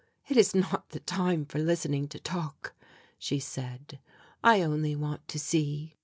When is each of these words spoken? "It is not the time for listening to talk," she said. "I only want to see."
"It 0.27 0.35
is 0.35 0.55
not 0.55 0.89
the 0.89 0.99
time 0.99 1.45
for 1.45 1.59
listening 1.59 2.07
to 2.07 2.19
talk," 2.19 2.73
she 3.19 3.37
said. 3.39 3.99
"I 4.43 4.63
only 4.63 4.95
want 4.95 5.27
to 5.27 5.37
see." 5.37 5.95